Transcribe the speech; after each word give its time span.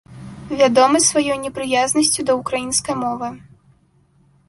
Вядомы 0.61 1.01
сваёй 1.09 1.37
непрыязнасцю 1.45 2.21
да 2.31 2.39
ўкраінскай 2.41 2.95
мовы. 3.07 3.27